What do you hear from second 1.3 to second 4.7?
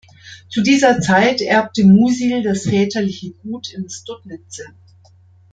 erbte Musil das väterliche Gut in Studnice.